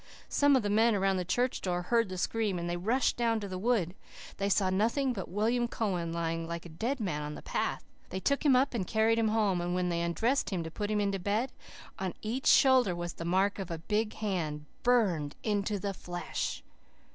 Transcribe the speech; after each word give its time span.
Some 0.29 0.55
of 0.55 0.63
the 0.63 0.69
men 0.71 0.95
around 0.95 1.17
the 1.17 1.23
church 1.23 1.61
door 1.61 1.83
heard 1.83 2.09
the 2.09 2.17
scream, 2.17 2.57
and 2.57 2.67
they 2.67 2.75
rushed 2.75 3.17
down 3.17 3.39
to 3.39 3.47
the 3.47 3.59
wood. 3.59 3.93
They 4.37 4.49
saw 4.49 4.71
nothing 4.71 5.13
but 5.13 5.29
William 5.29 5.67
Cowan, 5.67 6.11
lying 6.11 6.47
like 6.47 6.65
a 6.65 6.69
dead 6.69 6.99
man 6.99 7.21
on 7.21 7.35
the 7.35 7.43
path. 7.43 7.83
They 8.09 8.19
took 8.19 8.43
him 8.43 8.55
up 8.55 8.73
and 8.73 8.87
carried 8.87 9.19
him 9.19 9.27
home; 9.27 9.61
and 9.61 9.75
when 9.75 9.89
they 9.89 10.01
undressed 10.01 10.49
him 10.49 10.63
to 10.63 10.71
put 10.71 10.89
him 10.89 11.11
to 11.11 11.19
bed, 11.19 11.49
there, 11.99 12.07
on 12.07 12.13
each 12.23 12.47
shoulder, 12.47 12.95
was 12.95 13.13
the 13.13 13.25
mark 13.25 13.59
of 13.59 13.69
a 13.69 13.77
big 13.77 14.13
hand, 14.15 14.65
BURNED 14.81 15.35
INTO 15.43 15.77
THE 15.77 15.93
FLESH. 15.93 16.63